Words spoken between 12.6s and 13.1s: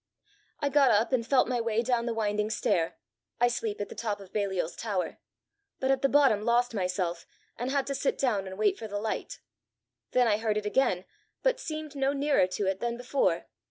it than